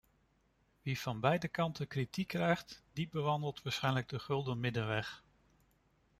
Wie 0.81 0.99
van 0.99 1.19
beide 1.19 1.47
kanten 1.47 1.87
kritiek 1.87 2.27
krijgt, 2.27 2.83
die 2.93 3.07
bewandelt 3.11 3.61
waarschijnlijk 3.61 4.09
de 4.09 4.19
gulden 4.19 4.59
middenweg. 4.59 5.23